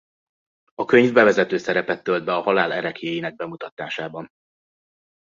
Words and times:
A 0.73 0.85
könyv 0.85 1.13
bevezető 1.13 1.57
szerepet 1.57 2.03
tölt 2.03 2.23
be 2.25 2.35
a 2.35 2.41
Halál 2.41 2.73
ereklyéinek 2.73 3.35
bemutatásában. 3.35 4.29